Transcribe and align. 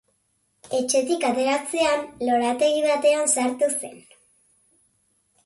Etxetik 0.77 1.25
ateratzean 1.29 2.07
lorategi 2.31 2.81
batean 2.87 3.31
sartu 3.35 3.71
zen. 3.77 4.03